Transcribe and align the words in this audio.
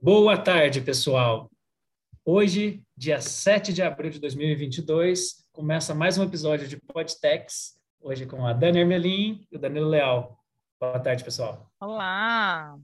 Boa 0.00 0.38
tarde, 0.38 0.80
pessoal. 0.80 1.50
Hoje, 2.24 2.82
dia 2.96 3.20
7 3.20 3.72
de 3.72 3.82
abril 3.82 4.10
de 4.10 4.18
2022, 4.18 5.46
começa 5.52 5.94
mais 5.94 6.16
um 6.16 6.24
episódio 6.24 6.66
de 6.66 6.78
Podtex, 6.78 7.78
hoje 8.00 8.24
com 8.24 8.46
a 8.46 8.52
Dani 8.54 8.80
Ermelim 8.80 9.46
e 9.52 9.56
o 9.56 9.58
Danilo 9.58 9.88
Leal. 9.88 10.42
Boa 10.80 10.98
tarde, 10.98 11.22
pessoal. 11.22 11.70
Olá. 11.78 12.78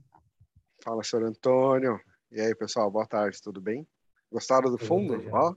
Fala, 0.83 1.03
senhor 1.03 1.25
Antônio. 1.25 1.99
E 2.31 2.39
aí, 2.39 2.53
pessoal, 2.53 2.91
boa 2.91 3.07
tarde, 3.07 3.41
tudo 3.41 3.59
bem? 3.59 3.87
Gostaram 4.31 4.69
do 4.69 4.77
fundo? 4.77 5.23
Ó. 5.31 5.55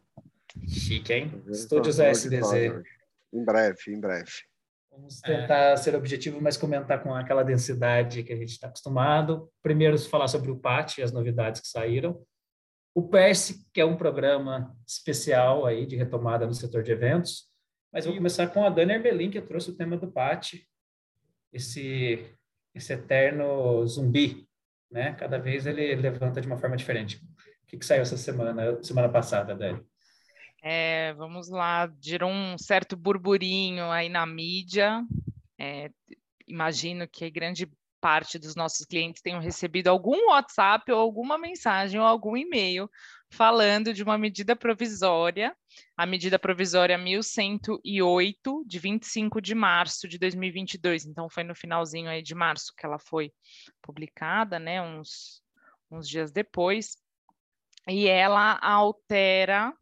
Chique, 0.66 1.12
hein? 1.12 1.42
Estúdios 1.48 1.98
SDZ. 1.98 2.82
Em 3.32 3.44
breve, 3.44 3.78
em 3.88 4.00
breve. 4.00 4.30
Vamos 4.90 5.20
tentar 5.20 5.72
é. 5.72 5.76
ser 5.76 5.94
objetivo, 5.94 6.40
mas 6.40 6.56
comentar 6.56 7.02
com 7.02 7.14
aquela 7.14 7.44
densidade 7.44 8.22
que 8.22 8.32
a 8.32 8.36
gente 8.36 8.50
está 8.50 8.66
acostumado. 8.66 9.50
Primeiro, 9.62 9.98
falar 9.98 10.28
sobre 10.28 10.50
o 10.50 10.58
PAT 10.58 10.98
e 10.98 11.02
as 11.02 11.12
novidades 11.12 11.60
que 11.60 11.68
saíram. 11.68 12.20
O 12.94 13.08
PERSE, 13.08 13.64
que 13.72 13.80
é 13.80 13.84
um 13.84 13.96
programa 13.96 14.76
especial 14.86 15.64
aí 15.64 15.86
de 15.86 15.94
retomada 15.94 16.46
no 16.46 16.54
setor 16.54 16.82
de 16.82 16.90
eventos. 16.90 17.48
Mas 17.92 18.04
vou 18.04 18.14
começar 18.14 18.48
com 18.48 18.64
a 18.64 18.70
Dani 18.70 18.94
Erbelin, 18.94 19.30
que 19.30 19.40
trouxe 19.40 19.70
o 19.70 19.76
tema 19.76 19.96
do 19.96 20.10
PAT, 20.10 20.54
esse, 21.52 22.26
esse 22.74 22.92
eterno 22.92 23.86
zumbi. 23.86 24.48
Né? 24.90 25.12
Cada 25.14 25.38
vez 25.38 25.66
ele 25.66 25.94
levanta 25.94 26.40
de 26.40 26.46
uma 26.46 26.58
forma 26.58 26.76
diferente. 26.76 27.16
O 27.62 27.66
que, 27.66 27.76
que 27.76 27.86
saiu 27.86 28.02
essa 28.02 28.16
semana, 28.16 28.82
semana 28.82 29.08
passada, 29.08 29.54
Dani? 29.54 29.80
É, 30.62 31.12
vamos 31.14 31.48
lá, 31.48 31.90
gerou 32.00 32.30
um 32.30 32.58
certo 32.58 32.96
burburinho 32.96 33.90
aí 33.90 34.08
na 34.08 34.26
mídia. 34.26 35.04
É, 35.58 35.90
imagino 36.46 37.06
que 37.08 37.30
grande 37.30 37.70
parte 38.00 38.38
dos 38.38 38.54
nossos 38.54 38.86
clientes 38.86 39.20
tenham 39.22 39.40
recebido 39.40 39.88
algum 39.88 40.28
WhatsApp 40.28 40.90
ou 40.92 41.00
alguma 41.00 41.36
mensagem 41.36 41.98
ou 41.98 42.06
algum 42.06 42.36
e-mail 42.36 42.88
falando 43.30 43.92
de 43.92 44.02
uma 44.02 44.16
medida 44.16 44.56
provisória, 44.56 45.54
a 45.96 46.06
medida 46.06 46.38
provisória 46.38 46.96
1108 46.96 48.64
de 48.66 48.78
25 48.78 49.40
de 49.40 49.54
março 49.54 50.08
de 50.08 50.18
2022. 50.18 51.06
Então 51.06 51.28
foi 51.28 51.44
no 51.44 51.54
finalzinho 51.54 52.08
aí 52.08 52.22
de 52.22 52.34
março 52.34 52.72
que 52.76 52.86
ela 52.86 52.98
foi 52.98 53.32
publicada, 53.82 54.58
né, 54.58 54.80
uns 54.80 55.42
uns 55.90 56.08
dias 56.08 56.30
depois. 56.30 56.96
E 57.86 58.06
ela 58.06 58.58
altera 58.60 59.72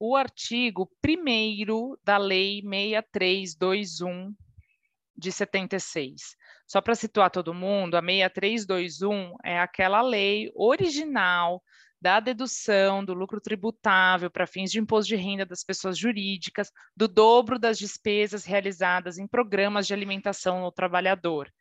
o 0.00 0.16
artigo 0.16 0.90
1 1.06 1.94
da 2.02 2.16
Lei 2.16 2.62
6321 2.62 4.34
de 5.14 5.30
76. 5.30 6.34
Só 6.66 6.80
para 6.80 6.94
situar 6.94 7.30
todo 7.30 7.52
mundo, 7.52 7.96
a 7.96 8.00
6321 8.00 9.36
é 9.44 9.60
aquela 9.60 10.00
lei 10.00 10.50
original 10.54 11.62
da 12.00 12.18
dedução 12.18 13.04
do 13.04 13.12
lucro 13.12 13.42
tributável 13.42 14.30
para 14.30 14.46
fins 14.46 14.72
de 14.72 14.78
imposto 14.78 15.08
de 15.08 15.16
renda 15.16 15.44
das 15.44 15.62
pessoas 15.62 15.98
jurídicas 15.98 16.72
do 16.96 17.06
dobro 17.06 17.58
das 17.58 17.78
despesas 17.78 18.46
realizadas 18.46 19.18
em 19.18 19.26
programas 19.26 19.86
de 19.86 19.92
alimentação 19.92 20.62
no 20.62 20.72
trabalhador 20.72 21.52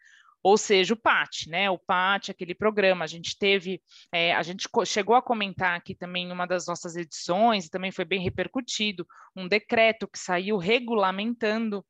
ou 0.42 0.58
seja, 0.58 0.94
o 0.94 0.98
PAT, 0.98 1.48
né? 1.48 1.70
O 1.70 1.78
PAT, 1.78 2.30
aquele 2.30 2.56
programa, 2.56 3.04
a 3.04 3.08
gente 3.08 3.38
teve, 3.38 3.82
é, 4.12 4.34
a 4.34 4.42
gente 4.42 4.68
chegou 4.86 5.16
a 5.16 5.22
comentar 5.22 5.78
aqui 5.78 5.94
também 5.94 6.28
em 6.28 6.32
uma 6.32 6.48
das 6.48 6.68
nossas 6.68 6.96
edições, 6.96 7.66
e 7.66 7.70
também 7.70 7.92
foi 7.92 8.06
bem 8.06 8.22
repercutido, 8.22 9.06
um 9.36 9.48
decreto 9.48 10.08
que 10.08 10.18
saiu 10.18 10.58
regulamentando 10.58 11.86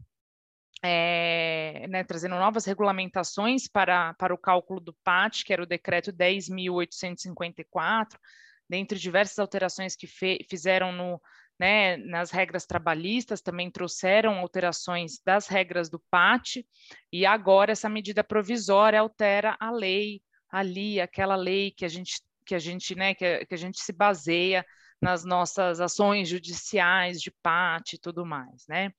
é, 0.83 1.85
né, 1.89 2.03
trazendo 2.03 2.35
novas 2.35 2.65
regulamentações 2.65 3.67
para, 3.67 4.13
para 4.13 4.33
o 4.33 4.37
cálculo 4.37 4.79
do 4.79 4.93
PAT, 5.03 5.43
que 5.43 5.53
era 5.53 5.63
o 5.63 5.67
decreto 5.67 6.11
10.854, 6.11 8.17
dentre 8.69 8.97
diversas 8.97 9.39
alterações 9.39 9.95
que 9.95 10.07
fizeram 10.07 10.91
no, 10.91 11.21
né, 11.59 11.97
nas 11.97 12.31
regras 12.31 12.65
trabalhistas, 12.65 13.41
também 13.41 13.69
trouxeram 13.69 14.39
alterações 14.39 15.19
das 15.25 15.47
regras 15.47 15.89
do 15.89 15.99
PAT, 16.09 16.65
e 17.11 17.25
agora 17.25 17.71
essa 17.71 17.89
medida 17.89 18.23
provisória 18.23 18.99
altera 18.99 19.57
a 19.59 19.69
lei 19.69 20.21
ali, 20.49 21.01
aquela 21.01 21.35
lei 21.35 21.71
que 21.71 21.85
a 21.85 21.89
gente, 21.89 22.21
que 22.45 22.55
a 22.55 22.59
gente, 22.59 22.95
né, 22.95 23.13
que 23.13 23.45
que 23.45 23.53
a 23.53 23.57
gente 23.57 23.79
se 23.79 23.91
baseia 23.91 24.65
nas 25.01 25.23
nossas 25.23 25.79
ações 25.79 26.27
judiciais 26.29 27.21
de 27.21 27.31
PAT 27.43 27.93
e 27.93 27.99
tudo 27.99 28.25
mais, 28.25 28.65
né? 28.67 28.91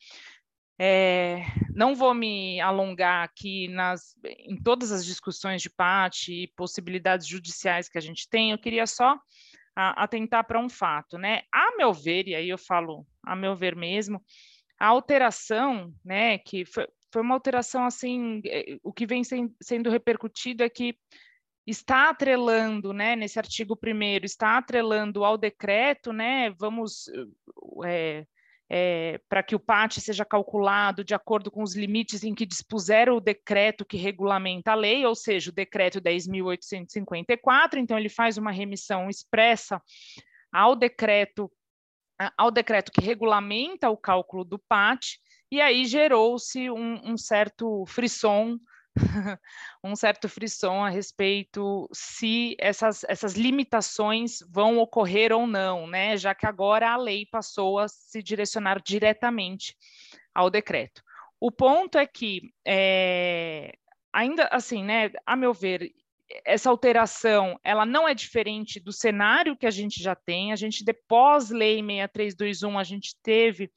É, 0.82 1.42
não 1.74 1.94
vou 1.94 2.14
me 2.14 2.58
alongar 2.58 3.22
aqui 3.22 3.68
nas, 3.68 4.14
em 4.24 4.56
todas 4.56 4.90
as 4.90 5.04
discussões 5.04 5.60
de 5.60 5.68
PAT 5.68 6.28
e 6.28 6.48
possibilidades 6.56 7.26
judiciais 7.26 7.86
que 7.86 7.98
a 7.98 8.00
gente 8.00 8.26
tem, 8.30 8.52
eu 8.52 8.58
queria 8.58 8.86
só 8.86 9.14
a, 9.80 10.04
atentar 10.04 10.46
para 10.46 10.60
um 10.60 10.68
fato, 10.68 11.16
né? 11.16 11.42
A 11.52 11.76
meu 11.76 11.92
ver, 11.92 12.28
e 12.28 12.34
aí 12.34 12.48
eu 12.48 12.58
falo 12.58 13.06
a 13.24 13.34
meu 13.34 13.56
ver 13.56 13.74
mesmo, 13.74 14.22
a 14.78 14.86
alteração, 14.86 15.92
né, 16.04 16.38
que 16.38 16.64
foi, 16.64 16.86
foi 17.12 17.22
uma 17.22 17.34
alteração 17.34 17.84
assim, 17.84 18.40
é, 18.46 18.78
o 18.82 18.92
que 18.92 19.06
vem 19.06 19.22
sem, 19.24 19.54
sendo 19.62 19.90
repercutido 19.90 20.62
é 20.62 20.68
que 20.68 20.96
está 21.66 22.08
atrelando, 22.08 22.92
né, 22.92 23.14
nesse 23.14 23.38
artigo 23.38 23.76
primeiro, 23.76 24.24
está 24.24 24.56
atrelando 24.58 25.24
ao 25.24 25.36
decreto, 25.36 26.12
né, 26.12 26.50
vamos 26.58 27.04
é, 27.84 28.26
é, 28.72 29.20
para 29.28 29.42
que 29.42 29.56
o 29.56 29.60
PAT 29.60 29.98
seja 29.98 30.24
calculado 30.24 31.02
de 31.02 31.12
acordo 31.12 31.50
com 31.50 31.60
os 31.60 31.74
limites 31.74 32.22
em 32.22 32.32
que 32.32 32.46
dispuser 32.46 33.10
o 33.10 33.20
decreto 33.20 33.84
que 33.84 33.96
regulamenta 33.96 34.70
a 34.70 34.76
lei, 34.76 35.04
ou 35.04 35.16
seja, 35.16 35.50
o 35.50 35.54
decreto 35.54 36.00
10.854, 36.00 37.78
então 37.78 37.98
ele 37.98 38.08
faz 38.08 38.38
uma 38.38 38.52
remissão 38.52 39.10
expressa 39.10 39.82
ao 40.52 40.76
decreto 40.76 41.50
ao 42.36 42.50
decreto 42.50 42.92
que 42.92 43.00
regulamenta 43.00 43.88
o 43.88 43.96
cálculo 43.96 44.44
do 44.44 44.58
PAT, 44.58 45.18
e 45.50 45.58
aí 45.58 45.86
gerou-se 45.86 46.70
um, 46.70 47.12
um 47.12 47.16
certo 47.16 47.84
frisson 47.86 48.58
um 49.82 49.96
certo 49.96 50.28
frisson 50.28 50.84
a 50.84 50.88
respeito 50.88 51.88
se 51.92 52.56
essas, 52.58 53.04
essas 53.04 53.34
limitações 53.34 54.40
vão 54.48 54.78
ocorrer 54.78 55.32
ou 55.32 55.46
não, 55.46 55.86
né? 55.86 56.16
Já 56.16 56.34
que 56.34 56.46
agora 56.46 56.90
a 56.90 56.96
lei 56.96 57.26
passou 57.26 57.78
a 57.78 57.88
se 57.88 58.22
direcionar 58.22 58.80
diretamente 58.82 59.76
ao 60.34 60.50
decreto. 60.50 61.02
O 61.40 61.50
ponto 61.50 61.96
é 61.96 62.06
que, 62.06 62.52
é, 62.66 63.72
ainda 64.12 64.46
assim, 64.52 64.84
né, 64.84 65.10
a 65.24 65.34
meu 65.34 65.54
ver, 65.54 65.92
essa 66.44 66.70
alteração 66.70 67.58
ela 67.64 67.84
não 67.84 68.08
é 68.08 68.14
diferente 68.14 68.78
do 68.78 68.92
cenário 68.92 69.56
que 69.56 69.66
a 69.66 69.70
gente 69.70 70.02
já 70.02 70.14
tem. 70.14 70.52
A 70.52 70.56
gente, 70.56 70.84
depois 70.84 71.50
lei 71.50 71.76
6321, 71.82 72.78
a 72.78 72.84
gente 72.84 73.16
teve 73.22 73.70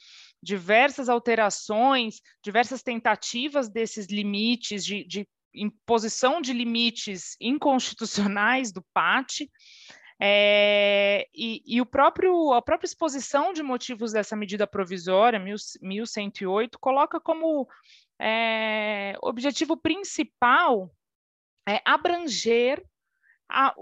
diversas 0.44 1.08
alterações, 1.08 2.22
diversas 2.44 2.84
tentativas 2.84 3.70
desses 3.70 4.08
limites, 4.08 4.86
de, 4.86 5.06
de 5.06 5.28
imposição 5.54 6.42
de 6.42 6.52
limites 6.52 7.38
inconstitucionais 7.40 8.72
do 8.72 8.84
PAT, 8.94 9.50
é, 10.20 11.28
e, 11.34 11.64
e, 11.66 11.82
o 11.82 11.86
próprio, 11.86 12.54
a 12.54 12.62
própria 12.62 12.86
exposição 12.86 13.52
de 13.52 13.64
motivos 13.64 14.12
dessa 14.12 14.36
medida 14.36 14.68
provisória, 14.68 15.40
1108, 15.40 16.78
coloca 16.80 17.20
como 17.20 17.68
é, 18.22 19.16
objetivo 19.22 19.76
principal 19.76 20.90
é, 21.68 21.82
abranger 21.86 22.84
a, 23.50 23.74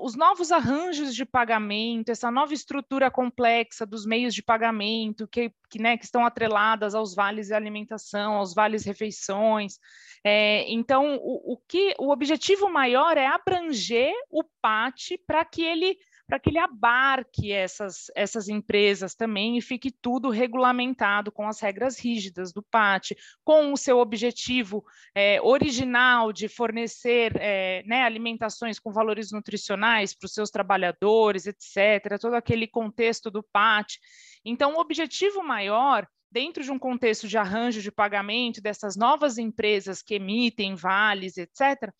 os 0.00 0.16
novos 0.16 0.52
arranjos 0.52 1.14
de 1.14 1.24
pagamento, 1.24 2.10
essa 2.10 2.30
nova 2.30 2.54
estrutura 2.54 3.10
complexa 3.10 3.84
dos 3.84 4.06
meios 4.06 4.34
de 4.34 4.42
pagamento 4.42 5.26
que, 5.26 5.52
que, 5.68 5.80
né, 5.80 5.96
que 5.96 6.04
estão 6.04 6.24
atreladas 6.24 6.94
aos 6.94 7.14
vales 7.14 7.48
de 7.48 7.54
alimentação, 7.54 8.34
aos 8.34 8.54
vales 8.54 8.84
refeições. 8.84 9.78
É, 10.24 10.64
então, 10.70 11.16
o, 11.16 11.54
o, 11.54 11.56
que 11.68 11.94
o 11.98 12.10
objetivo 12.10 12.68
maior 12.68 13.16
é 13.16 13.26
abranger 13.26 14.12
o 14.30 14.42
PAT 14.60 15.18
para 15.26 15.44
que 15.44 15.62
ele 15.62 15.96
para 16.28 16.38
que 16.38 16.50
ele 16.50 16.58
abarque 16.58 17.50
essas, 17.50 18.10
essas 18.14 18.50
empresas 18.50 19.14
também 19.14 19.56
e 19.56 19.62
fique 19.62 19.90
tudo 19.90 20.28
regulamentado 20.28 21.32
com 21.32 21.48
as 21.48 21.58
regras 21.58 21.98
rígidas 21.98 22.52
do 22.52 22.62
PAT, 22.62 23.16
com 23.42 23.72
o 23.72 23.78
seu 23.78 23.98
objetivo 23.98 24.84
é, 25.14 25.40
original 25.40 26.30
de 26.30 26.46
fornecer 26.46 27.32
é, 27.40 27.82
né, 27.86 28.02
alimentações 28.02 28.78
com 28.78 28.92
valores 28.92 29.32
nutricionais 29.32 30.14
para 30.14 30.26
os 30.26 30.34
seus 30.34 30.50
trabalhadores, 30.50 31.46
etc., 31.46 32.20
todo 32.20 32.34
aquele 32.34 32.66
contexto 32.66 33.30
do 33.30 33.42
PAT. 33.42 33.96
Então, 34.44 34.74
o 34.74 34.80
objetivo 34.80 35.42
maior 35.42 36.06
dentro 36.30 36.62
de 36.62 36.70
um 36.70 36.78
contexto 36.78 37.26
de 37.26 37.38
arranjo 37.38 37.80
de 37.80 37.90
pagamento 37.90 38.60
dessas 38.60 38.96
novas 38.96 39.38
empresas 39.38 40.02
que 40.02 40.16
emitem 40.16 40.74
vales, 40.74 41.38
etc., 41.38 41.90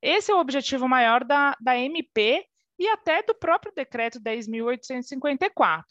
esse 0.00 0.30
é 0.30 0.34
o 0.34 0.40
objetivo 0.40 0.88
maior 0.88 1.22
da, 1.22 1.54
da 1.60 1.78
MP 1.78 2.46
e 2.78 2.88
até 2.88 3.22
do 3.22 3.34
próprio 3.34 3.72
decreto 3.74 4.20
10.854. 4.20 5.84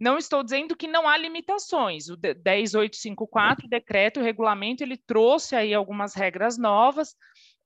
Não 0.00 0.16
estou 0.16 0.42
dizendo 0.42 0.76
que 0.76 0.88
não 0.88 1.08
há 1.08 1.16
limitações. 1.16 2.08
O 2.08 2.16
10854, 2.16 3.66
o 3.66 3.68
decreto, 3.68 4.20
o 4.20 4.22
regulamento, 4.22 4.82
ele 4.82 4.96
trouxe 4.96 5.54
aí 5.54 5.74
algumas 5.74 6.14
regras 6.14 6.58
novas 6.58 7.14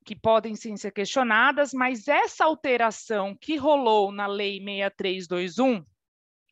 que 0.04 0.16
podem 0.16 0.56
sim 0.56 0.76
ser 0.76 0.90
questionadas, 0.90 1.74
mas 1.74 2.08
essa 2.08 2.44
alteração 2.44 3.36
que 3.38 3.56
rolou 3.56 4.10
na 4.10 4.26
Lei 4.26 4.58
6321, 4.58 5.84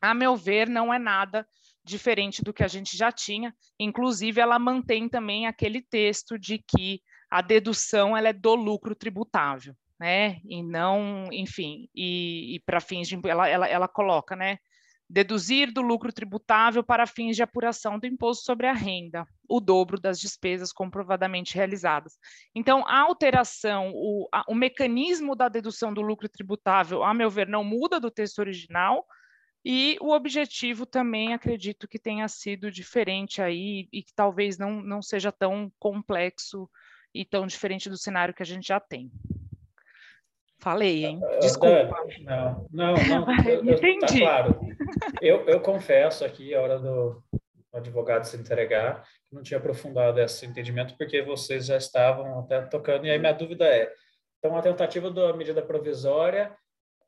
a 0.03 0.13
meu 0.13 0.37
ver, 0.37 0.69
não 0.69 0.93
é 0.93 0.99
nada 0.99 1.47
diferente 1.83 2.43
do 2.43 2.53
que 2.53 2.63
a 2.63 2.69
gente 2.69 2.97
já 2.97 3.11
tinha. 3.11 3.55
Inclusive, 3.81 4.41
ela 4.41 4.59
mantém 4.59 5.09
também 5.09 5.47
aquele 5.47 5.81
texto 5.81 6.39
de 6.39 6.59
que 6.59 7.01
a 7.31 7.41
dedução 7.41 8.17
ela 8.17 8.29
é 8.29 8.33
do 8.33 8.55
lucro 8.55 8.95
tributável, 8.95 9.75
né? 9.99 10.41
E 10.45 10.63
não, 10.63 11.29
enfim, 11.33 11.89
e, 11.95 12.57
e 12.57 12.61
para 12.61 12.81
fins 12.81 13.09
de 13.09 13.19
ela, 13.25 13.49
ela, 13.49 13.67
ela 13.69 13.89
coloca, 13.89 14.37
né? 14.37 14.59
Deduzir 15.09 15.73
do 15.73 15.83
lucro 15.83 16.13
tributável 16.13 16.83
para 16.83 17.07
fins 17.07 17.37
de 17.37 17.43
apuração 17.43 17.99
do 17.99 18.07
imposto 18.07 18.45
sobre 18.45 18.67
a 18.67 18.73
renda, 18.73 19.25
o 19.49 19.61
dobro 19.61 20.01
das 20.01 20.19
despesas 20.19 20.73
comprovadamente 20.73 21.55
realizadas. 21.55 22.19
Então, 22.55 22.85
a 22.87 23.03
alteração, 23.03 23.93
o, 23.95 24.29
a, 24.33 24.45
o 24.49 24.55
mecanismo 24.55 25.37
da 25.37 25.49
dedução 25.49 25.95
do 25.95 26.03
lucro 26.03 26.29
tributável, 26.29 27.05
a 27.05 27.15
meu 27.15 27.31
ver, 27.31 27.47
não 27.47 27.63
muda 27.63 28.01
do 28.01 28.11
texto 28.11 28.41
original, 28.41 29.07
e 29.69 29.97
o 30.01 30.13
objetivo 30.13 30.87
também 30.87 31.35
acredito 31.35 31.89
que 31.89 31.99
tenha 31.99 32.29
sido 32.29 32.71
diferente 32.71 33.43
aí 33.43 33.89
e 33.93 34.01
que 34.01 34.13
talvez 34.15 34.57
não, 34.59 34.81
não 34.81 35.03
seja 35.03 35.33
tão 35.33 35.73
complexo 35.79 36.71
e 37.13 37.25
tão 37.25 37.47
diferente 37.49 37.89
do 37.89 37.97
cenário 37.97 38.35
que 38.35 38.45
a 38.45 38.47
gente 38.47 38.69
já 38.69 38.79
tem. 38.79 39.11
Falei, 40.59 41.05
hein? 41.05 41.21
Desculpa. 41.41 41.95
Não, 42.21 42.67
não, 42.73 42.95
não. 42.95 43.27
Entendi. 43.63 44.01
tá 44.01 44.19
claro. 44.19 44.61
Eu, 45.21 45.47
eu 45.47 45.61
confesso 45.61 46.25
aqui, 46.25 46.55
a 46.55 46.61
hora 46.61 46.79
do 46.79 47.23
advogado 47.73 48.25
se 48.25 48.37
entregar, 48.37 49.05
que 49.27 49.35
não 49.35 49.43
tinha 49.43 49.59
aprofundado 49.59 50.21
esse 50.21 50.47
entendimento, 50.47 50.97
porque 50.97 51.23
vocês 51.23 51.67
já 51.67 51.77
estavam 51.77 52.41
até 52.41 52.63
tocando, 52.63 53.07
e 53.07 53.11
aí 53.11 53.19
minha 53.19 53.33
dúvida 53.33 53.67
é, 53.67 53.93
então 54.39 54.57
a 54.57 54.63
tentativa 54.63 55.11
da 55.11 55.37
medida 55.37 55.63
provisória 55.63 56.53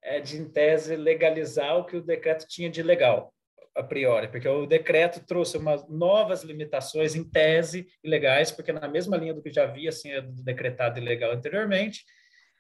é 0.03 0.21
de, 0.21 0.37
em 0.37 0.49
tese, 0.49 0.97
legalizar 0.97 1.77
o 1.77 1.85
que 1.85 1.97
o 1.97 2.03
decreto 2.03 2.47
tinha 2.47 2.71
de 2.71 2.83
legal, 2.83 3.33
a 3.75 3.83
priori, 3.83 4.29
porque 4.29 4.49
o 4.49 4.67
decreto 4.67 5.25
trouxe 5.27 5.57
umas 5.57 5.89
novas 5.89 6.43
limitações, 6.43 7.15
em 7.15 7.25
tese, 7.25 7.87
ilegais, 8.03 8.51
porque 8.51 8.73
na 8.73 8.89
mesma 8.89 9.17
linha 9.17 9.35
do 9.35 9.43
que 9.43 9.51
já 9.51 9.65
havia 9.65 9.91
sido 9.91 10.43
decretado 10.43 10.99
ilegal 10.99 11.33
anteriormente, 11.33 12.05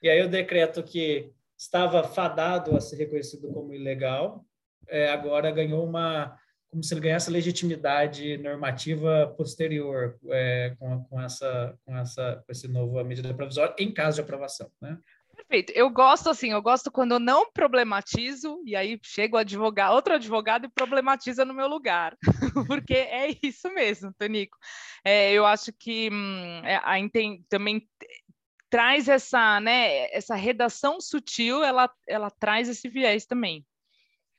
e 0.02 0.08
aí 0.08 0.22
o 0.22 0.28
decreto 0.28 0.82
que 0.82 1.32
estava 1.56 2.04
fadado 2.04 2.76
a 2.76 2.80
ser 2.80 2.96
reconhecido 2.96 3.52
como 3.52 3.74
ilegal, 3.74 4.44
é, 4.88 5.10
agora 5.10 5.50
ganhou 5.50 5.84
uma 5.84 6.36
como 6.70 6.84
se 6.84 6.92
ele 6.92 7.00
ganhasse 7.00 7.30
legitimidade 7.30 8.36
normativa 8.38 9.34
posterior 9.36 10.18
é, 10.28 10.74
com, 10.78 11.02
com, 11.04 11.20
essa, 11.20 11.74
com, 11.84 11.96
essa, 11.96 12.42
com 12.44 12.52
esse 12.52 12.68
novo 12.68 13.02
medida 13.02 13.32
provisória, 13.32 13.74
em 13.78 13.90
caso 13.90 14.16
de 14.16 14.20
aprovação. 14.20 14.70
Né? 14.80 14.98
Perfeito. 15.34 15.72
Eu 15.74 15.88
gosto 15.88 16.28
assim, 16.28 16.52
eu 16.52 16.60
gosto 16.60 16.90
quando 16.90 17.12
eu 17.12 17.18
não 17.18 17.50
problematizo 17.50 18.60
e 18.66 18.76
aí 18.76 18.98
chega 19.02 19.36
o 19.36 19.38
advogado, 19.38 19.94
outro 19.94 20.14
advogado 20.14 20.66
e 20.66 20.70
problematiza 20.70 21.44
no 21.44 21.54
meu 21.54 21.68
lugar, 21.68 22.14
porque 22.66 22.94
é 22.94 23.34
isso 23.42 23.72
mesmo, 23.72 24.12
Tonico. 24.18 24.58
É, 25.02 25.32
eu 25.32 25.46
acho 25.46 25.72
que 25.72 26.10
hum, 26.12 26.60
é, 26.64 26.76
a, 26.76 26.96
também 27.48 27.88
traz 28.70 29.08
essa, 29.08 29.60
né, 29.60 30.10
essa 30.14 30.34
redação 30.34 31.00
sutil, 31.00 31.62
ela, 31.64 31.90
ela 32.06 32.30
traz 32.30 32.68
esse 32.68 32.88
viés 32.88 33.26
também. 33.26 33.66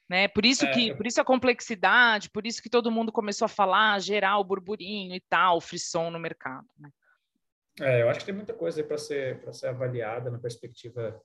Né? 0.09 0.27
Por 0.27 0.45
isso 0.45 0.69
que, 0.71 0.89
é. 0.89 0.95
por 0.95 1.05
isso 1.05 1.21
a 1.21 1.25
complexidade, 1.25 2.31
por 2.31 2.47
isso 2.47 2.61
que 2.63 2.69
todo 2.69 2.91
mundo 2.91 3.11
começou 3.11 3.45
a 3.45 3.49
falar, 3.49 3.99
gerar 3.99 4.39
o 4.39 4.43
burburinho 4.43 5.15
e 5.15 5.21
tal, 5.29 5.57
o 5.57 5.61
frisson 5.61 6.09
no 6.09 6.19
mercado. 6.19 6.67
Né? 6.79 6.89
É, 7.79 8.01
eu 8.01 8.09
acho 8.09 8.19
que 8.19 8.25
tem 8.25 8.35
muita 8.35 8.53
coisa 8.53 8.83
para 8.83 8.97
ser 8.97 9.39
para 9.39 9.53
ser 9.53 9.67
avaliada 9.67 10.31
na 10.31 10.39
perspectiva 10.39 11.21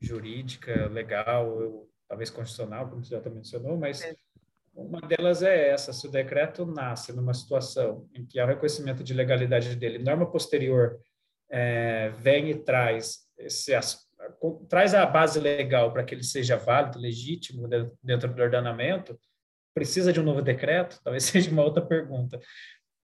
jurídica, 0.00 0.86
legal, 0.86 1.48
ou, 1.48 1.90
talvez 2.08 2.30
constitucional, 2.30 2.88
como 2.88 3.04
você 3.04 3.20
já 3.22 3.30
mencionou, 3.30 3.76
mas 3.76 4.02
é. 4.02 4.14
uma 4.74 5.00
delas 5.02 5.42
é 5.42 5.68
essa: 5.68 5.92
se 5.92 6.06
o 6.06 6.10
decreto 6.10 6.64
nasce 6.64 7.12
numa 7.12 7.34
situação 7.34 8.08
em 8.14 8.24
que 8.24 8.40
há 8.40 8.46
reconhecimento 8.46 9.04
de 9.04 9.14
legalidade 9.14 9.76
dele, 9.76 9.98
norma 9.98 10.30
posterior 10.30 10.98
é, 11.52 12.08
vem 12.18 12.50
e 12.50 12.54
traz 12.54 13.20
esse 13.38 13.72
traz 14.68 14.94
a 14.94 15.04
base 15.04 15.38
legal 15.38 15.92
para 15.92 16.04
que 16.04 16.14
ele 16.14 16.22
seja 16.22 16.56
válido, 16.56 16.98
legítimo 16.98 17.68
dentro 18.02 18.32
do 18.32 18.42
ordenamento, 18.42 19.18
precisa 19.74 20.12
de 20.12 20.20
um 20.20 20.22
novo 20.22 20.40
decreto? 20.40 21.00
Talvez 21.04 21.24
seja 21.24 21.50
uma 21.50 21.62
outra 21.62 21.84
pergunta 21.84 22.40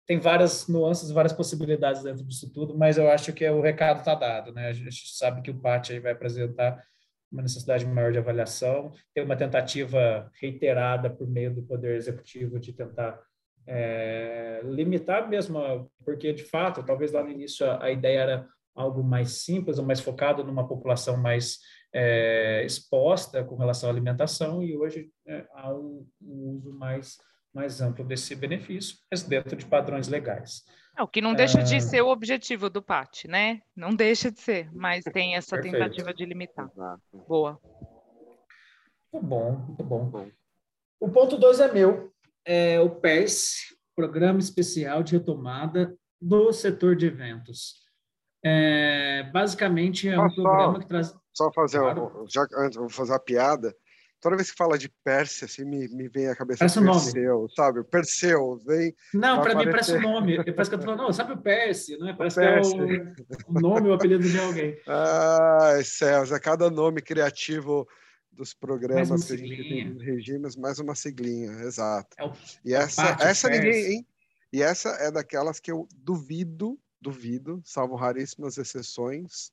tem 0.08 0.18
várias 0.18 0.66
nuances, 0.66 1.10
várias 1.10 1.34
possibilidades 1.34 2.02
dentro 2.02 2.24
disso 2.24 2.50
tudo, 2.50 2.76
mas 2.76 2.96
eu 2.96 3.10
acho 3.10 3.30
que 3.30 3.46
o 3.46 3.60
recado 3.60 3.98
está 3.98 4.14
dado, 4.14 4.54
né? 4.54 4.68
A 4.68 4.72
gente 4.72 5.06
sabe 5.14 5.42
que 5.42 5.50
o 5.50 5.60
PAT 5.60 5.90
aí 5.90 6.00
vai 6.00 6.12
apresentar 6.12 6.82
uma 7.30 7.42
necessidade 7.42 7.84
maior 7.84 8.10
de 8.10 8.16
avaliação, 8.16 8.90
tem 9.14 9.22
uma 9.22 9.36
tentativa 9.36 10.32
reiterada 10.40 11.10
por 11.10 11.28
meio 11.28 11.54
do 11.54 11.62
Poder 11.62 11.94
Executivo 11.94 12.58
de 12.58 12.72
tentar 12.72 13.20
é, 13.70 14.60
limitar 14.64 15.28
mesmo, 15.28 15.90
porque 16.02 16.32
de 16.32 16.44
fato, 16.44 16.82
talvez 16.82 17.12
lá 17.12 17.22
no 17.22 17.30
início 17.30 17.70
a, 17.70 17.84
a 17.84 17.90
ideia 17.90 18.20
era 18.20 18.48
algo 18.74 19.04
mais 19.04 19.42
simples, 19.42 19.78
ou 19.78 19.84
mais 19.84 20.00
focado 20.00 20.42
numa 20.42 20.66
população 20.66 21.16
mais 21.16 21.58
é, 21.92 22.64
exposta 22.64 23.44
com 23.44 23.56
relação 23.56 23.88
à 23.88 23.92
alimentação, 23.92 24.62
e 24.62 24.76
hoje 24.76 25.10
é, 25.26 25.46
há 25.52 25.74
um, 25.74 26.06
um 26.22 26.56
uso 26.56 26.72
mais 26.72 27.18
mais 27.52 27.80
amplo 27.80 28.04
desse 28.04 28.36
benefício, 28.36 28.98
mas 29.10 29.22
dentro 29.22 29.56
de 29.56 29.66
padrões 29.66 30.06
legais. 30.06 30.62
É, 30.96 31.02
o 31.02 31.08
que 31.08 31.20
não 31.20 31.34
deixa 31.34 31.62
de 31.62 31.80
ser 31.80 32.02
o 32.02 32.08
objetivo 32.08 32.68
do 32.70 32.82
PAT, 32.82 33.24
né? 33.26 33.60
Não 33.74 33.94
deixa 33.94 34.30
de 34.30 34.40
ser, 34.40 34.70
mas 34.72 35.02
tem 35.04 35.34
essa 35.34 35.56
Perfeito. 35.56 35.74
tentativa 35.74 36.14
de 36.14 36.24
limitar. 36.24 36.70
Boa. 37.26 37.58
Muito 39.12 39.26
bom, 39.26 39.52
muito 39.52 39.82
bom. 39.82 40.30
O 41.00 41.08
ponto 41.08 41.36
2 41.38 41.60
é 41.60 41.72
meu. 41.72 42.12
É 42.50 42.80
o 42.80 42.88
PERS, 42.88 43.76
Programa 43.94 44.38
Especial 44.38 45.02
de 45.02 45.12
Retomada 45.12 45.94
do 46.18 46.50
Setor 46.50 46.96
de 46.96 47.04
Eventos. 47.04 47.74
É, 48.42 49.30
basicamente 49.30 50.08
é 50.08 50.18
um 50.18 50.34
programa 50.34 50.80
que 50.80 50.88
traz... 50.88 51.14
Só 51.34 51.52
fazer, 51.52 51.78
claro. 51.78 52.24
já 52.26 52.46
antes, 52.56 52.78
vou 52.78 52.88
fazer 52.88 53.12
a 53.12 53.18
piada 53.18 53.74
toda 54.20 54.36
vez 54.36 54.50
que 54.50 54.56
fala 54.56 54.78
de 54.78 54.88
Pérsia, 55.04 55.44
assim, 55.44 55.64
me, 55.64 55.88
me 55.88 56.08
vem 56.08 56.28
à 56.28 56.34
cabeça 56.34 56.60
parece 56.60 56.80
Perseu, 56.80 57.34
nome. 57.34 57.54
sabe? 57.54 57.80
O 57.80 57.84
Perseu, 57.84 58.58
vem... 58.66 58.94
Não, 59.14 59.40
para 59.40 59.54
mim 59.54 59.64
parece 59.64 59.92
o 59.92 60.00
nome. 60.00 60.36
Parece 60.36 60.70
que 60.70 60.74
eu 60.74 60.78
tô 60.78 60.84
falando, 60.84 61.02
não, 61.02 61.12
sabe 61.12 61.32
o 61.32 61.38
Pérsia, 61.38 61.98
né? 61.98 62.14
Parece 62.16 62.38
o 62.38 62.42
que 62.42 62.94
é 62.94 63.14
o, 63.48 63.56
o 63.56 63.60
nome, 63.60 63.88
o 63.88 63.92
apelido 63.92 64.28
de 64.28 64.38
alguém. 64.38 64.80
Ai, 64.86 65.84
céus, 65.84 66.32
é 66.32 66.40
cada 66.40 66.70
nome 66.70 67.00
criativo 67.00 67.86
dos 68.38 68.54
programas 68.54 69.24
que 69.24 69.32
a 69.32 69.36
gente 69.36 69.68
tem 69.68 69.90
nos 69.90 70.02
regimes, 70.02 70.54
mais 70.54 70.78
uma 70.78 70.94
siglinha, 70.94 71.50
exato. 71.62 72.16
É 72.16 72.24
o, 72.24 72.32
e 72.64 72.72
é 72.72 72.76
essa, 72.78 73.16
essa 73.20 73.48
ninguém, 73.50 73.86
hein? 73.86 74.06
E 74.52 74.62
essa 74.62 74.90
é 74.90 75.10
daquelas 75.10 75.58
que 75.58 75.72
eu 75.72 75.88
duvido, 75.92 76.78
duvido, 77.00 77.60
salvo 77.64 77.96
raríssimas 77.96 78.56
exceções, 78.56 79.50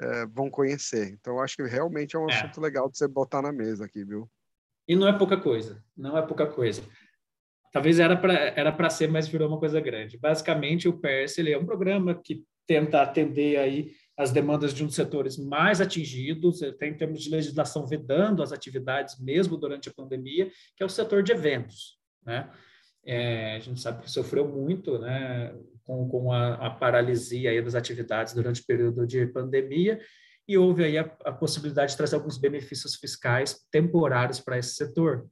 é, 0.00 0.24
vão 0.26 0.48
conhecer. 0.48 1.08
Então, 1.08 1.40
acho 1.40 1.56
que 1.56 1.64
realmente 1.64 2.14
é 2.14 2.18
um 2.18 2.30
é. 2.30 2.32
assunto 2.32 2.60
legal 2.60 2.88
de 2.88 2.96
você 2.96 3.08
botar 3.08 3.42
na 3.42 3.52
mesa 3.52 3.86
aqui, 3.86 4.04
viu? 4.04 4.30
E 4.86 4.94
não 4.94 5.08
é 5.08 5.18
pouca 5.18 5.36
coisa, 5.36 5.84
não 5.96 6.16
é 6.16 6.22
pouca 6.24 6.46
coisa. 6.46 6.80
Talvez 7.72 7.98
era 7.98 8.16
para 8.16 8.34
era 8.34 8.70
para 8.70 8.90
ser, 8.90 9.10
mas 9.10 9.26
virou 9.26 9.48
uma 9.48 9.58
coisa 9.58 9.80
grande. 9.80 10.16
Basicamente, 10.16 10.88
o 10.88 10.98
PERS 10.98 11.38
ele 11.38 11.52
é 11.52 11.58
um 11.58 11.66
programa 11.66 12.14
que 12.14 12.44
tenta 12.66 13.02
atender 13.02 13.58
aí 13.58 13.92
as 14.16 14.30
demandas 14.30 14.74
de 14.74 14.82
um 14.82 14.86
dos 14.86 14.94
setores 14.94 15.38
mais 15.38 15.80
atingidos, 15.80 16.60
tem 16.78 16.90
em 16.90 16.96
termos 16.96 17.22
de 17.22 17.30
legislação 17.30 17.86
vedando 17.86 18.42
as 18.42 18.52
atividades 18.52 19.18
mesmo 19.18 19.56
durante 19.56 19.88
a 19.88 19.92
pandemia, 19.92 20.50
que 20.76 20.82
é 20.82 20.86
o 20.86 20.88
setor 20.88 21.22
de 21.22 21.32
eventos, 21.32 21.98
né? 22.24 22.50
É, 23.04 23.56
a 23.56 23.58
gente 23.58 23.80
sabe 23.80 24.02
que 24.02 24.10
sofreu 24.10 24.46
muito, 24.46 24.96
né? 24.98 25.52
com, 25.84 26.08
com 26.08 26.32
a, 26.32 26.54
a, 26.54 26.70
paralisia 26.70 27.62
das 27.62 27.74
atividades 27.74 28.32
durante 28.32 28.60
o 28.60 28.66
período 28.66 29.06
de 29.06 29.26
pandemia, 29.26 30.00
e 30.46 30.58
houve 30.58 30.84
aí 30.84 30.98
a, 30.98 31.02
a 31.24 31.32
possibilidade 31.32 31.92
de 31.92 31.96
trazer 31.96 32.16
alguns 32.16 32.38
benefícios 32.38 32.96
fiscais 32.96 33.60
temporários 33.70 34.40
para 34.40 34.58
esse 34.58 34.74
setor. 34.74 35.26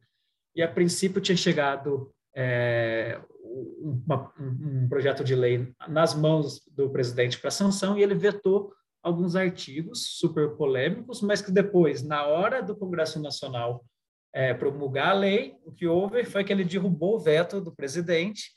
E, 0.54 0.62
a 0.62 0.68
princípio, 0.68 1.20
tinha 1.20 1.36
chegado 1.36 2.12
é, 2.34 3.20
uma, 3.50 4.32
um, 4.38 4.88
projeto 4.88 5.24
de 5.24 5.34
lei 5.34 5.72
nas 5.88 6.14
mãos 6.14 6.60
do 6.70 6.90
presidente 6.90 7.38
para 7.38 7.50
sanção, 7.50 7.98
e 7.98 8.02
ele 8.02 8.14
vetou 8.14 8.72
alguns 9.02 9.34
artigos 9.34 10.18
super 10.18 10.50
polêmicos, 10.50 11.20
mas 11.22 11.40
que 11.40 11.50
depois, 11.50 12.02
na 12.02 12.26
hora 12.26 12.62
do 12.62 12.76
Congresso 12.76 13.20
Nacional 13.20 13.84
é, 14.32 14.54
promulgar 14.54 15.10
a 15.10 15.14
lei, 15.14 15.56
o 15.64 15.72
que 15.72 15.86
houve 15.86 16.24
foi 16.24 16.44
que 16.44 16.52
ele 16.52 16.64
derrubou 16.64 17.16
o 17.16 17.18
veto 17.18 17.60
do 17.60 17.72
presidente 17.72 18.50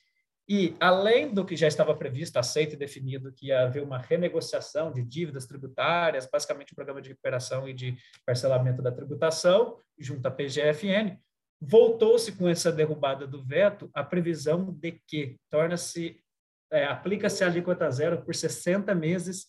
e, 0.48 0.76
além 0.80 1.34
do 1.34 1.46
que 1.46 1.56
já 1.56 1.68
estava 1.68 1.96
previsto, 1.96 2.38
aceito 2.38 2.74
e 2.74 2.78
definido, 2.78 3.32
que 3.32 3.48
ia 3.48 3.64
haver 3.64 3.82
uma 3.82 3.98
renegociação 3.98 4.92
de 4.92 5.02
dívidas 5.02 5.46
tributárias, 5.46 6.28
basicamente 6.30 6.74
um 6.74 6.76
programa 6.76 7.02
de 7.02 7.10
recuperação 7.10 7.68
e 7.68 7.74
de 7.74 7.98
parcelamento 8.26 8.82
da 8.82 8.92
tributação, 8.92 9.78
junto 9.98 10.26
à 10.28 10.32
PGFN, 10.32 11.18
voltou-se 11.66 12.32
com 12.34 12.48
essa 12.48 12.72
derrubada 12.72 13.26
do 13.26 13.42
veto 13.44 13.90
a 13.94 14.04
previsão 14.04 14.74
de 14.74 15.00
que 15.08 15.38
torna-se 15.50 16.22
é, 16.72 16.86
aplica-se 16.86 17.44
a 17.44 17.48
alíquota 17.48 17.90
zero 17.92 18.24
por 18.24 18.34
60 18.34 18.94
meses 18.96 19.48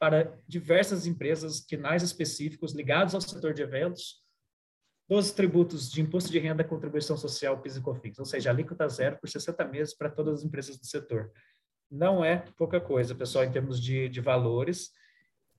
para 0.00 0.36
diversas 0.48 1.06
empresas 1.06 1.60
quinais 1.60 2.02
específicos 2.02 2.74
ligados 2.74 3.14
ao 3.14 3.20
setor 3.20 3.54
de 3.54 3.62
eventos, 3.62 4.22
dos 5.08 5.30
tributos 5.30 5.90
de 5.90 6.00
imposto 6.00 6.32
de 6.32 6.38
renda, 6.38 6.64
contribuição 6.64 7.16
social, 7.16 7.60
PIS 7.60 7.76
e 7.76 7.82
COFINS, 7.82 8.18
ou 8.18 8.24
seja, 8.24 8.50
alíquota 8.50 8.88
zero 8.88 9.18
por 9.20 9.28
60 9.28 9.64
meses 9.66 9.94
para 9.94 10.10
todas 10.10 10.40
as 10.40 10.44
empresas 10.44 10.78
do 10.78 10.86
setor. 10.86 11.30
Não 11.90 12.24
é 12.24 12.44
pouca 12.56 12.80
coisa, 12.80 13.14
pessoal, 13.14 13.44
em 13.44 13.52
termos 13.52 13.80
de, 13.80 14.08
de 14.08 14.20
valores. 14.20 14.90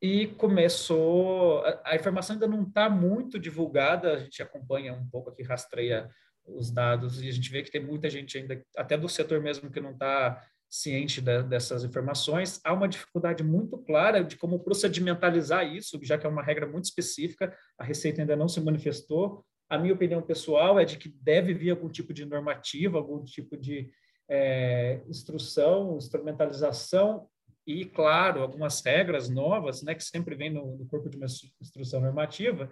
E 0.03 0.27
começou, 0.27 1.59
a, 1.65 1.81
a 1.85 1.95
informação 1.95 2.33
ainda 2.33 2.45
não 2.45 2.63
está 2.63 2.89
muito 2.89 3.39
divulgada, 3.39 4.11
a 4.11 4.17
gente 4.17 4.43
acompanha 4.43 4.93
um 4.93 5.07
pouco 5.07 5.29
aqui, 5.29 5.43
rastreia 5.43 6.09
os 6.45 6.69
dados 6.69 7.21
e 7.23 7.29
a 7.29 7.31
gente 7.31 7.49
vê 7.49 7.63
que 7.63 7.71
tem 7.71 7.81
muita 7.81 8.09
gente 8.09 8.37
ainda, 8.37 8.61
até 8.75 8.97
do 8.97 9.07
setor 9.07 9.39
mesmo, 9.39 9.71
que 9.71 9.79
não 9.79 9.91
está 9.91 10.45
ciente 10.69 11.21
de, 11.21 11.43
dessas 11.43 11.85
informações. 11.85 12.59
Há 12.65 12.73
uma 12.73 12.89
dificuldade 12.89 13.45
muito 13.45 13.77
clara 13.77 14.21
de 14.21 14.35
como 14.35 14.59
procedimentalizar 14.59 15.65
isso, 15.73 15.97
já 16.03 16.17
que 16.17 16.27
é 16.27 16.29
uma 16.29 16.43
regra 16.43 16.67
muito 16.67 16.83
específica, 16.83 17.55
a 17.77 17.85
Receita 17.85 18.19
ainda 18.19 18.35
não 18.35 18.49
se 18.49 18.59
manifestou. 18.59 19.45
A 19.69 19.77
minha 19.77 19.93
opinião 19.93 20.21
pessoal 20.21 20.77
é 20.77 20.83
de 20.83 20.97
que 20.97 21.07
deve 21.07 21.53
vir 21.53 21.69
algum 21.69 21.87
tipo 21.87 22.13
de 22.13 22.25
normativa, 22.25 22.97
algum 22.97 23.23
tipo 23.23 23.55
de 23.55 23.89
é, 24.29 25.01
instrução, 25.07 25.95
instrumentalização 25.95 27.25
e, 27.65 27.85
claro, 27.85 28.41
algumas 28.41 28.81
regras 28.81 29.29
novas, 29.29 29.81
né, 29.83 29.95
que 29.95 30.03
sempre 30.03 30.35
vem 30.35 30.49
no, 30.49 30.77
no 30.77 30.85
corpo 30.87 31.09
de 31.09 31.17
uma 31.17 31.25
instrução 31.61 32.01
normativa. 32.01 32.69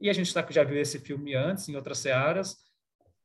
E 0.00 0.08
a 0.08 0.12
gente 0.12 0.32
tá, 0.32 0.46
já 0.50 0.64
viu 0.64 0.80
esse 0.80 0.98
filme 0.98 1.34
antes, 1.34 1.68
em 1.68 1.76
outras 1.76 1.98
searas, 1.98 2.56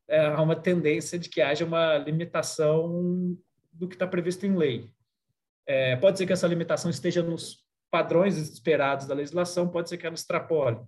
é, 0.07 0.25
há 0.25 0.41
uma 0.41 0.55
tendência 0.55 1.17
de 1.17 1.29
que 1.29 1.41
haja 1.41 1.65
uma 1.65 1.97
limitação 1.97 3.37
do 3.71 3.87
que 3.87 3.95
está 3.95 4.07
previsto 4.07 4.45
em 4.45 4.55
lei. 4.55 4.89
É, 5.67 5.95
pode 5.95 6.17
ser 6.17 6.25
que 6.25 6.33
essa 6.33 6.47
limitação 6.47 6.91
esteja 6.91 7.23
nos 7.23 7.63
padrões 7.89 8.37
esperados 8.37 9.07
da 9.07 9.15
legislação, 9.15 9.69
pode 9.69 9.89
ser 9.89 9.97
que 9.97 10.05
ela 10.05 10.15
extrapole, 10.15 10.79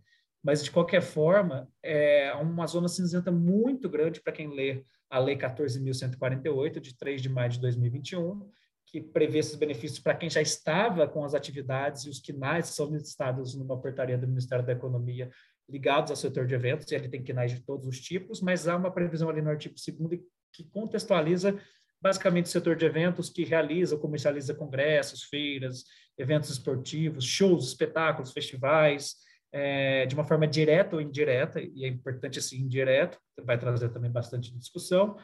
mas 0.43 0.63
de 0.63 0.71
qualquer 0.71 1.01
forma, 1.01 1.67
é 1.81 2.33
uma 2.33 2.67
zona 2.67 2.87
cinzenta 2.87 3.31
muito 3.31 3.89
grande 3.89 4.21
para 4.21 4.33
quem 4.33 4.53
lê 4.53 4.83
a 5.09 5.19
Lei 5.19 5.37
14.148, 5.37 6.79
de 6.79 6.97
3 6.97 7.21
de 7.21 7.29
maio 7.29 7.49
de 7.49 7.59
2021, 7.61 8.49
que 8.87 9.01
prevê 9.01 9.39
esses 9.39 9.55
benefícios 9.55 9.99
para 9.99 10.15
quem 10.15 10.29
já 10.29 10.41
estava 10.41 11.07
com 11.07 11.23
as 11.23 11.33
atividades 11.33 12.05
e 12.05 12.09
os 12.09 12.19
quinais 12.19 12.69
que 12.69 12.75
são 12.75 12.89
listados 12.89 13.53
numa 13.53 13.79
portaria 13.79 14.17
do 14.17 14.27
Ministério 14.27 14.65
da 14.65 14.71
Economia 14.71 15.29
ligados 15.69 16.09
ao 16.09 16.15
setor 16.15 16.45
de 16.45 16.55
eventos, 16.55 16.89
e 16.89 16.95
ele 16.95 17.09
tem 17.09 17.21
quinais 17.21 17.51
de 17.51 17.59
todos 17.59 17.85
os 17.85 17.99
tipos, 17.99 18.39
mas 18.39 18.67
há 18.67 18.77
uma 18.77 18.89
previsão 18.89 19.29
ali 19.29 19.41
no 19.41 19.49
artigo 19.49 19.75
2 19.75 20.21
que 20.53 20.63
contextualiza 20.63 21.59
basicamente 22.01 22.45
o 22.45 22.49
setor 22.49 22.75
de 22.77 22.85
eventos 22.85 23.29
que 23.29 23.43
realiza, 23.43 23.97
comercializa 23.97 24.55
congressos, 24.55 25.23
feiras, 25.23 25.83
eventos 26.17 26.49
esportivos, 26.49 27.25
shows, 27.25 27.67
espetáculos, 27.67 28.31
festivais, 28.31 29.15
é, 29.51 30.05
de 30.05 30.15
uma 30.15 30.23
forma 30.23 30.47
direta 30.47 30.95
ou 30.95 31.01
indireta, 31.01 31.59
e 31.59 31.83
é 31.83 31.87
importante 31.87 32.39
assim, 32.39 32.57
indireto, 32.57 33.19
vai 33.43 33.57
trazer 33.57 33.89
também 33.89 34.11
bastante 34.11 34.55
discussão, 34.57 35.17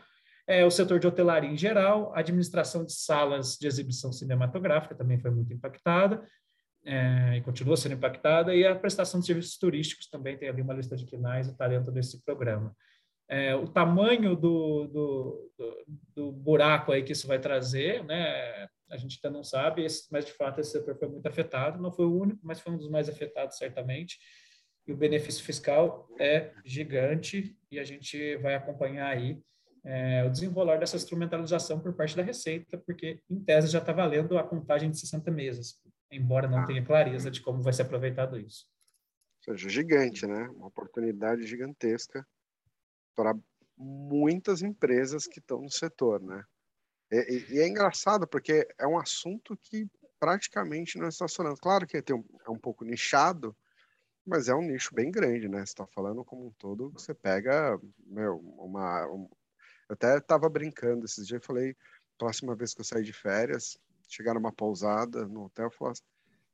é, 0.47 0.65
o 0.65 0.71
setor 0.71 0.99
de 0.99 1.07
hotelaria 1.07 1.49
em 1.49 1.57
geral, 1.57 2.13
a 2.13 2.19
administração 2.19 2.85
de 2.85 2.93
salas 2.93 3.57
de 3.57 3.67
exibição 3.67 4.11
cinematográfica 4.11 4.95
também 4.95 5.19
foi 5.19 5.31
muito 5.31 5.53
impactada, 5.53 6.27
é, 6.85 7.37
e 7.37 7.41
continua 7.41 7.77
sendo 7.77 7.95
impactada, 7.95 8.53
e 8.53 8.65
a 8.65 8.75
prestação 8.75 9.19
de 9.19 9.25
serviços 9.25 9.57
turísticos 9.57 10.09
também 10.09 10.37
tem 10.37 10.49
ali 10.49 10.61
uma 10.61 10.73
lista 10.73 10.95
de 10.95 11.05
quinais 11.05 11.47
e 11.47 11.55
talento 11.55 11.91
desse 11.91 12.21
programa 12.23 12.75
é, 13.29 13.55
o 13.55 13.67
tamanho 13.67 14.35
do, 14.35 14.87
do, 14.87 15.51
do, 15.57 15.85
do, 16.15 16.31
buraco 16.31 16.91
aí 16.91 17.03
que 17.03 17.13
isso 17.13 17.27
vai 17.27 17.39
trazer, 17.39 18.03
né? 18.03 18.67
A 18.89 18.97
gente 18.97 19.19
ainda 19.23 19.35
não 19.35 19.43
sabe, 19.43 19.85
mas 20.11 20.25
de 20.25 20.33
fato 20.33 20.59
esse 20.59 20.71
setor 20.71 20.95
foi 20.97 21.07
muito 21.07 21.25
afetado. 21.25 21.81
Não 21.81 21.91
foi 21.91 22.05
o 22.05 22.15
único, 22.15 22.39
mas 22.43 22.59
foi 22.59 22.73
um 22.73 22.77
dos 22.77 22.89
mais 22.89 23.09
afetados 23.09 23.57
certamente. 23.57 24.19
E 24.85 24.91
o 24.91 24.97
benefício 24.97 25.43
fiscal 25.43 26.07
é 26.19 26.53
gigante 26.63 27.57
e 27.71 27.79
a 27.79 27.83
gente 27.83 28.35
vai 28.37 28.53
acompanhar 28.53 29.07
aí 29.07 29.41
é, 29.85 30.23
o 30.23 30.29
desenrolar 30.29 30.77
dessa 30.77 30.95
instrumentalização 30.95 31.79
por 31.79 31.93
parte 31.93 32.15
da 32.15 32.23
Receita, 32.23 32.77
porque 32.77 33.21
em 33.29 33.39
tese 33.43 33.67
já 33.67 33.79
está 33.79 33.91
valendo 33.91 34.37
a 34.37 34.43
contagem 34.43 34.89
de 34.89 34.99
60 34.99 35.29
meses, 35.29 35.81
embora 36.11 36.47
não 36.47 36.59
ah. 36.59 36.65
tenha 36.65 36.83
clareza 36.83 37.29
de 37.29 37.41
como 37.41 37.61
vai 37.61 37.73
ser 37.73 37.81
aproveitado 37.81 38.39
isso. 38.39 38.65
Ou 39.47 39.55
seja, 39.55 39.69
gigante, 39.69 40.25
né? 40.25 40.47
Uma 40.49 40.67
oportunidade 40.67 41.45
gigantesca 41.45 42.25
para 43.13 43.35
muitas 43.77 44.61
empresas 44.61 45.27
que 45.27 45.39
estão 45.39 45.61
no 45.61 45.69
setor, 45.69 46.21
né? 46.21 46.43
E, 47.11 47.45
e, 47.49 47.59
é 47.59 47.67
engraçado 47.67 48.27
porque 48.27 48.67
é 48.79 48.87
um 48.87 48.97
assunto 48.97 49.57
que 49.61 49.87
praticamente 50.19 50.97
não 50.97 51.09
está 51.09 51.27
falando. 51.27 51.57
Claro 51.57 51.85
que 51.85 52.01
tem 52.01 52.15
um, 52.15 52.23
é 52.47 52.49
um 52.49 52.57
pouco 52.57 52.85
nichado, 52.85 53.55
mas 54.25 54.47
é 54.47 54.55
um 54.55 54.61
nicho 54.61 54.95
bem 54.95 55.11
grande, 55.11 55.49
né? 55.49 55.57
Você 55.57 55.73
está 55.73 55.85
falando 55.87 56.23
como 56.23 56.47
um 56.47 56.51
todo, 56.51 56.89
você 56.91 57.13
pega, 57.13 57.77
meu, 58.05 58.37
uma... 58.37 59.05
Eu 59.93 59.95
até 59.95 60.17
estava 60.17 60.49
brincando 60.49 61.05
esses 61.05 61.27
dias, 61.27 61.45
falei, 61.45 61.75
próxima 62.17 62.55
vez 62.55 62.73
que 62.73 62.81
eu 62.81 62.85
sair 62.85 63.03
de 63.03 63.13
férias, 63.13 63.77
chegar 64.09 64.33
numa 64.33 64.51
pousada 64.51 65.27
no 65.27 65.45
hotel, 65.45 65.69
falar 65.69 65.91
assim, 65.91 66.01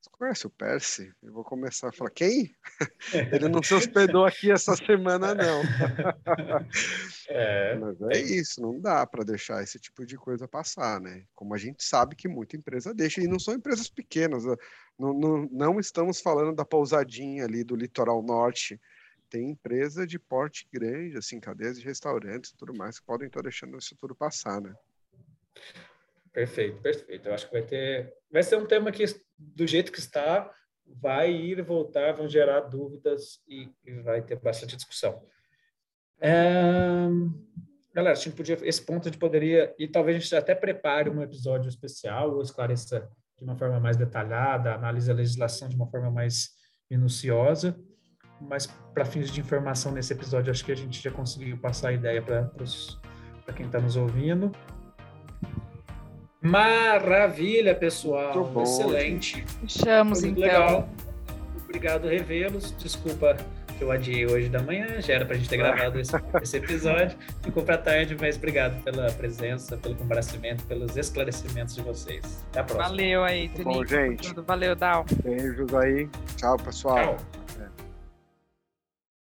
você 0.01 0.09
conhece 0.11 0.47
o 0.47 0.49
Percy? 0.49 1.13
Eu 1.21 1.33
vou 1.33 1.43
começar 1.43 1.89
a 1.89 1.91
falar, 1.91 2.09
quem? 2.11 2.53
Ele 3.33 3.49
não 3.49 3.61
se 3.61 3.73
hospedou 3.73 4.25
aqui 4.25 4.51
essa 4.51 4.75
semana, 4.75 5.33
não. 5.33 5.61
É. 7.31 7.75
Mas 7.75 8.01
é 8.01 8.21
isso, 8.21 8.59
não 8.59 8.79
dá 8.79 9.05
para 9.05 9.23
deixar 9.23 9.61
esse 9.61 9.79
tipo 9.79 10.03
de 10.03 10.17
coisa 10.17 10.47
passar, 10.47 10.99
né? 10.99 11.25
Como 11.35 11.53
a 11.53 11.57
gente 11.59 11.83
sabe 11.83 12.15
que 12.15 12.27
muita 12.27 12.57
empresa 12.57 12.93
deixa, 12.93 13.21
e 13.21 13.27
não 13.27 13.37
são 13.37 13.53
empresas 13.53 13.87
pequenas, 13.87 14.45
né? 14.45 14.55
não, 14.97 15.13
não, 15.13 15.49
não 15.51 15.79
estamos 15.79 16.19
falando 16.19 16.55
da 16.55 16.65
pousadinha 16.65 17.45
ali 17.45 17.63
do 17.63 17.75
litoral 17.75 18.23
norte, 18.23 18.81
tem 19.29 19.51
empresa 19.51 20.05
de 20.05 20.17
porte 20.17 20.67
grande, 20.71 21.17
assim, 21.17 21.39
cadeias 21.39 21.79
de 21.79 21.85
restaurantes 21.85 22.51
e 22.51 22.57
tudo 22.57 22.73
mais, 22.73 22.99
que 22.99 23.05
podem 23.05 23.27
estar 23.27 23.41
deixando 23.41 23.77
isso 23.77 23.95
tudo 23.95 24.15
passar, 24.15 24.61
né? 24.61 24.75
Perfeito, 26.31 26.81
perfeito. 26.81 27.27
Eu 27.27 27.33
acho 27.33 27.47
que 27.47 27.53
vai 27.53 27.61
ter, 27.61 28.13
vai 28.31 28.43
ser 28.43 28.57
um 28.57 28.65
tema 28.65 28.91
que 28.91 29.03
do 29.37 29.67
jeito 29.67 29.91
que 29.91 29.99
está 29.99 30.53
vai 30.85 31.31
ir 31.31 31.61
voltar, 31.61 32.13
vão 32.13 32.27
gerar 32.27 32.61
dúvidas 32.61 33.41
e, 33.47 33.69
e 33.85 33.93
vai 34.01 34.21
ter 34.21 34.39
bastante 34.39 34.75
discussão. 34.75 35.23
É... 36.19 37.07
Galera, 37.93 38.15
a 38.15 38.19
gente 38.19 38.35
podia, 38.35 38.57
esse 38.63 38.81
ponto 38.81 39.07
a 39.07 39.11
gente 39.11 39.19
poderia, 39.19 39.73
e 39.77 39.87
talvez 39.87 40.17
a 40.17 40.19
gente 40.19 40.35
até 40.35 40.53
prepare 40.53 41.09
um 41.09 41.21
episódio 41.21 41.69
especial 41.69 42.35
ou 42.35 42.41
esclareça 42.41 43.09
de 43.37 43.43
uma 43.43 43.55
forma 43.55 43.79
mais 43.79 43.97
detalhada, 43.97 44.73
analise 44.73 45.09
a 45.09 45.13
legislação 45.13 45.67
de 45.67 45.75
uma 45.75 45.87
forma 45.87 46.11
mais 46.11 46.49
minuciosa, 46.89 47.79
mas 48.41 48.67
para 48.93 49.05
fins 49.05 49.29
de 49.29 49.39
informação 49.39 49.91
nesse 49.91 50.13
episódio, 50.13 50.51
acho 50.51 50.63
que 50.63 50.71
a 50.71 50.75
gente 50.75 51.01
já 51.01 51.11
conseguiu 51.11 51.57
passar 51.57 51.89
a 51.89 51.93
ideia 51.93 52.21
para 52.21 53.53
quem 53.55 53.65
está 53.65 53.79
nos 53.79 53.95
ouvindo. 53.95 54.51
Maravilha, 56.41 57.75
pessoal. 57.75 58.33
Bom, 58.45 58.63
Excelente. 58.63 59.43
Fechamos, 59.61 60.23
então. 60.23 60.41
Legal. 60.41 60.89
Obrigado, 61.65 62.07
revê-los. 62.07 62.73
Desculpa 62.77 63.35
que 63.77 63.83
eu 63.83 63.91
adiei 63.91 64.25
hoje 64.25 64.49
da 64.49 64.61
manhã, 64.61 64.99
já 64.99 65.13
era 65.13 65.25
para 65.25 65.35
a 65.35 65.37
gente 65.37 65.49
ter 65.49 65.57
gravado 65.57 65.99
esse, 65.99 66.11
esse 66.41 66.57
episódio. 66.57 67.17
Ficou 67.41 67.63
para 67.63 67.77
tarde, 67.77 68.15
mas 68.19 68.35
obrigado 68.35 68.81
pela 68.83 69.09
presença, 69.11 69.77
pelo 69.77 69.95
comparecimento, 69.95 70.63
pelos 70.65 70.97
esclarecimentos 70.97 71.75
de 71.75 71.81
vocês. 71.81 72.45
Até 72.49 72.59
a 72.59 72.63
próxima. 72.63 72.89
Valeu 72.89 73.23
aí, 73.23 73.49
Bom, 73.63 73.85
gente. 73.85 74.33
Valeu, 74.41 74.75
Dal. 74.75 75.05
Beijos 75.23 75.73
aí. 75.73 76.09
Tchau, 76.35 76.57
pessoal. 76.57 77.15
Tchau. 77.15 77.38